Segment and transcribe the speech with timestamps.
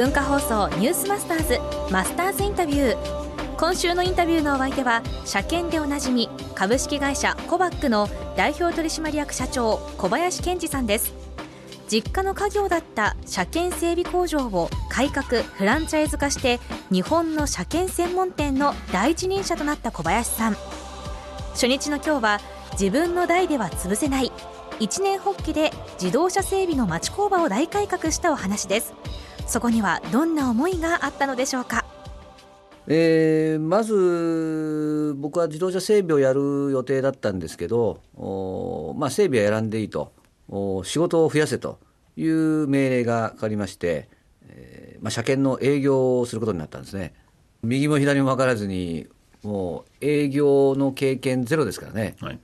[0.00, 3.56] 文化放送ニュースマスターズマスターズインタビュー。
[3.58, 11.12] 今週のインタビューのお相手は車検でおなじみ株式会社コバックの代表取締役社長小林健二さんです。
[11.86, 16.60] 実家の家業だった車検整備工場を改革フランチャイズ化して
[16.90, 20.56] 日本の車検専門店の第一人者となった小林さん。
[21.50, 22.40] 初日の今日は
[22.72, 24.32] 自分の代では潰せない
[24.78, 28.94] 一年発起で自動車整備の町工場を大改革したお話です。
[29.50, 31.84] そこにはどんな思いがあったのでしょうか？
[32.86, 38.00] えー、まず僕は自動車整備をやる予定だったんですけど、
[38.96, 40.12] まあ、整備は選んでいいと。
[40.84, 41.80] 仕事を増やせと
[42.16, 44.08] いう命令がかかりまして、
[44.48, 47.12] えーまあ、車検の営業をすることになったんですね。
[47.64, 49.08] 右も左も分からずに
[49.42, 52.38] もう営業の経験ゼロですからね、はい、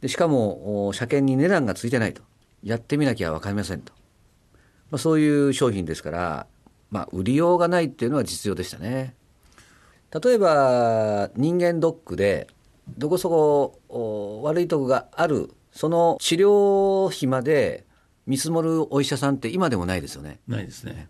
[0.00, 2.22] でしかも車検に値段がついてないと。
[2.62, 3.92] やってみなきゃ分かりませんと、
[4.90, 6.46] まあ、そういう商品ですから、
[6.90, 9.14] まあ、売りようがないっていうのは実用でしたね
[10.22, 12.48] 例えば人間ドックで
[12.98, 13.28] どこそ
[13.88, 17.86] こ悪いとこがあるその治療費まで
[18.26, 20.40] 見積もるお医者さんって今でもないですよね。
[20.46, 21.08] ないですね。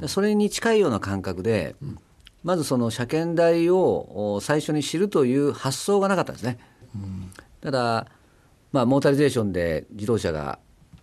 [0.00, 1.98] うん、それに近いような感覚で、うん、
[2.44, 6.58] まずその車検代を最初に知るという発想がなかったんですね。
[6.94, 8.06] うん、ただ、
[8.72, 10.58] まあ、モータリゼーションで自動車が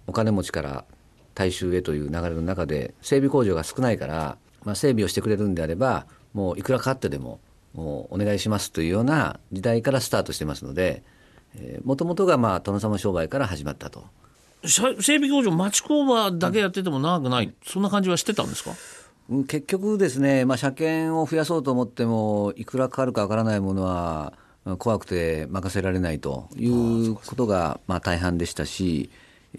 [0.07, 0.85] お金持ちから
[1.35, 7.39] 大衆へという流れの中で整備工場が少ないから、まあ、整備をしてくれるんであればもういくらかかってでも
[7.73, 11.03] もうお願いしますというような時代からスタートしてますので
[11.83, 14.05] もともとがまあ殿様商売から始まったと。
[14.61, 18.71] 整備工場町工場だけやってても長くない、そんな感じはしてたんですか？
[19.47, 24.33] 結局ですね、まあ、車検を増やそうと思ってもいくらかかるかわからないものは
[24.79, 29.09] 怖くて任せられないということがまあ大半でしたし、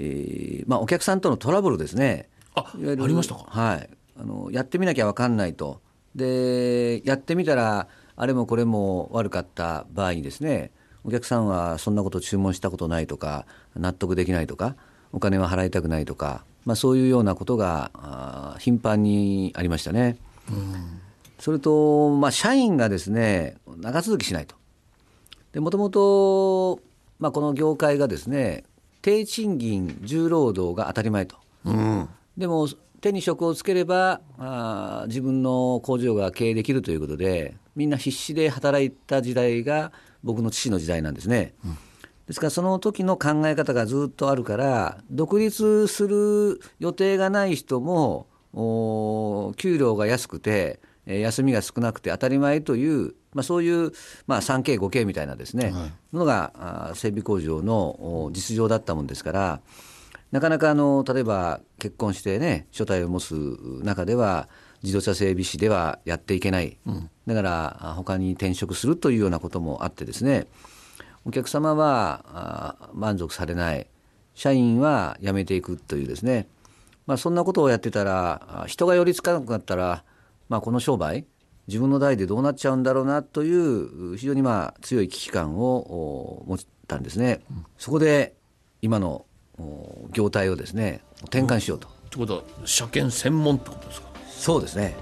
[0.03, 2.29] えーまあ、お客さんとのトラブルですね。
[2.55, 3.89] あありましたか、はい、
[4.19, 5.83] あのやってみなきゃ分かんないと。
[6.15, 10.73] でやってみたらあれもこれも悪かった場合にですね
[11.05, 13.47] お客さんはそんなこと注文したことないとか
[13.77, 14.75] 納得できないとか
[15.13, 20.17] お金は払いたくないとか、まあ、そういうようなことが頻繁にありましたね。
[21.39, 24.57] それと、まあ、社員がですね長続きしないと。
[25.61, 26.81] もともと、
[27.19, 28.65] まあ、この業界がですね
[29.03, 31.37] 低賃金重労働が当たり前と。
[31.65, 32.69] うん、でも
[33.01, 41.55] 手に職をつければあ自分の工場が経営できるということでみんな必死で働いた時代が僕の父の時代なんですね。
[41.65, 41.79] うん、
[42.27, 48.27] ですからその時の考え方がずっとあるから独立する予定がない人も
[49.57, 53.93] 給料が安くて休みが少なくて当たり前という、まあ、そういう、
[54.27, 59.61] まあ、3K、5K みたいなですね、はい、のが整備工場の実情だったもんですから
[60.31, 63.35] なかなかあの例えば結婚してね所帯を持つ
[63.83, 64.49] 中では
[64.83, 70.47] 自動車整備士ではやっていけない、うん、だから他に転職するというようなこともあってですね
[71.25, 73.87] お客様は満足されない。
[74.35, 76.49] 社員は辞めていくというですね、
[77.07, 80.03] まあ、そんなことをやってたら人が寄りつかなくなったら、
[80.51, 81.25] まあ、この商売
[81.69, 87.41] 自分の代でどうなっちゃうんだろうなという非常にまあ強い危機感を持ったんですね。
[87.51, 88.35] うん、そこで
[88.83, 89.25] 今の
[90.13, 91.87] 業態をですね転換しようと。
[92.11, 94.09] ということは車検専門ってことですか？
[94.29, 94.97] そうですね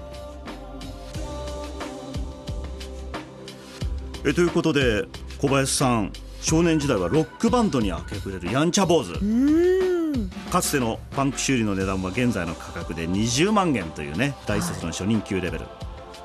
[4.23, 5.05] えということで
[5.41, 9.13] 小林さん少年時代はロックバンドに明け暮れるやんちゃ坊主
[10.51, 15.73] かつてのパンク修理の値段は現在の価格で20万円というね大卒の初任給レベル、はい、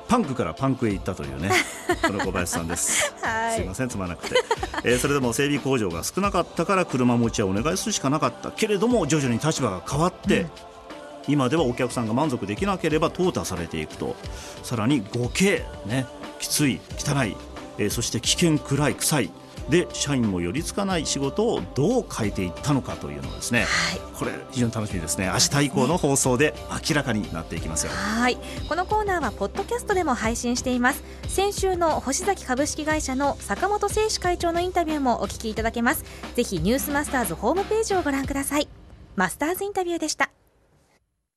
[0.07, 1.51] パンクからパンクへ行ったというね
[2.05, 4.35] この小林さんです、はい、すいませんつまなくて、
[4.83, 10.49] えー、それでも整備工場が少なかったから車持ちはお願いするしかなかったけれども徐々に立場が変わって、うん。
[11.27, 14.15] 今ではお客さんが満足できなければ淘汰されていくと。
[14.63, 16.05] さらに 5K ね
[16.39, 17.35] きつい汚い、
[17.77, 19.31] えー、そして危険暗い臭い
[19.69, 23.67] で社員も寄りつかない仕事をどう変えていったのかというのをですね、はい、
[24.17, 25.27] これ非常に楽しみですね。
[25.27, 26.53] 明日以降の放送で
[26.87, 27.91] 明らかになっていきますよ。
[27.91, 28.37] はい。
[28.69, 31.03] このコーナーはポッドキャストでも配信しています。
[31.27, 36.05] 先週の星崎株式会社の坂本誠志会長のインタビューもお聞きいただけます。
[36.35, 38.67] ぜひニュースマスターズホームページをご覧ください。
[39.15, 40.29] マスターズインタビューでした